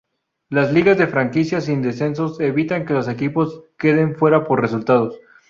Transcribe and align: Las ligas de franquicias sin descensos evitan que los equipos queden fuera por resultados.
Las 0.49 0.73
ligas 0.73 0.97
de 0.97 1.05
franquicias 1.05 1.65
sin 1.65 1.83
descensos 1.83 2.39
evitan 2.39 2.87
que 2.87 2.93
los 2.95 3.07
equipos 3.07 3.65
queden 3.77 4.15
fuera 4.15 4.45
por 4.45 4.59
resultados. 4.59 5.19